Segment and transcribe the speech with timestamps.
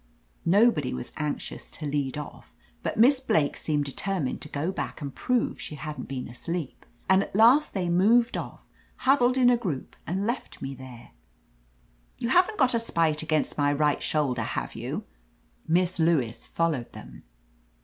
[0.47, 5.13] Nobody was anxious to lead off, but Miss Blake seemed determined to go back and
[5.13, 9.95] prove she hadn't been asleep, and at last they moved off huddled in a group
[10.07, 11.11] and left me there.
[12.17, 15.03] (You haven't got a spite against my right shoulder, have you?)^
[15.67, 17.21] Miss Lewis followed them."